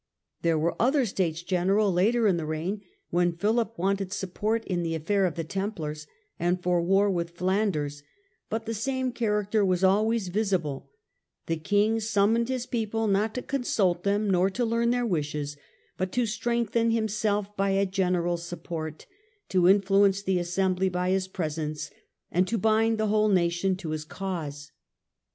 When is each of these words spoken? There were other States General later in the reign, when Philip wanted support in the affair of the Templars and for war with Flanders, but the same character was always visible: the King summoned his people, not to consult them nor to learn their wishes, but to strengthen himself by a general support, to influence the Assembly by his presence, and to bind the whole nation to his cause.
There 0.41 0.57
were 0.57 0.75
other 0.81 1.05
States 1.05 1.43
General 1.43 1.91
later 1.93 2.25
in 2.25 2.37
the 2.37 2.45
reign, 2.47 2.81
when 3.11 3.37
Philip 3.37 3.77
wanted 3.77 4.11
support 4.11 4.65
in 4.65 4.81
the 4.81 4.95
affair 4.95 5.27
of 5.27 5.35
the 5.35 5.43
Templars 5.43 6.07
and 6.39 6.59
for 6.59 6.81
war 6.81 7.07
with 7.11 7.29
Flanders, 7.37 8.01
but 8.49 8.65
the 8.65 8.73
same 8.73 9.11
character 9.11 9.63
was 9.63 9.83
always 9.83 10.29
visible: 10.29 10.89
the 11.45 11.55
King 11.55 11.99
summoned 11.99 12.49
his 12.49 12.65
people, 12.65 13.05
not 13.05 13.35
to 13.35 13.43
consult 13.43 14.01
them 14.01 14.27
nor 14.27 14.49
to 14.49 14.65
learn 14.65 14.89
their 14.89 15.05
wishes, 15.05 15.55
but 15.97 16.11
to 16.13 16.25
strengthen 16.25 16.89
himself 16.89 17.55
by 17.55 17.69
a 17.69 17.85
general 17.85 18.37
support, 18.37 19.05
to 19.49 19.69
influence 19.69 20.23
the 20.23 20.39
Assembly 20.39 20.89
by 20.89 21.11
his 21.11 21.27
presence, 21.27 21.91
and 22.31 22.47
to 22.47 22.57
bind 22.57 22.97
the 22.97 23.05
whole 23.05 23.29
nation 23.29 23.75
to 23.75 23.91
his 23.91 24.03
cause. 24.03 24.71